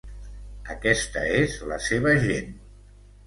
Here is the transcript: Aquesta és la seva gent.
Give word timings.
Aquesta 0.75 1.25
és 1.41 1.59
la 1.73 1.79
seva 1.89 2.13
gent. 2.25 2.51